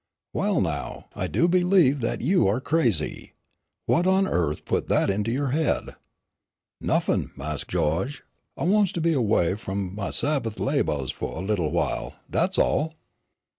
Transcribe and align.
Well, 0.33 0.61
now, 0.61 1.09
I 1.15 1.27
do 1.27 1.47
believe 1.47 2.01
that 2.01 2.21
you 2.21 2.47
are 2.47 2.59
crazy. 2.59 3.33
What 3.85 4.07
on 4.07 4.27
earth 4.27 4.65
put 4.65 4.87
that 4.89 5.11
into 5.11 5.29
your 5.31 5.49
head?" 5.49 5.95
"Nuffin', 6.81 7.29
Mas' 7.35 7.63
Gawge, 7.63 8.23
I 8.57 8.63
wants 8.63 8.91
to 8.93 8.99
be 8.99 9.13
away 9.13 9.53
f'om 9.53 9.93
my 9.93 10.09
Sabbaf 10.09 10.55
labohs 10.59 11.11
fu' 11.13 11.27
a 11.37 11.45
little 11.45 11.69
while, 11.69 12.15
dat's 12.31 12.57
all." 12.57 12.95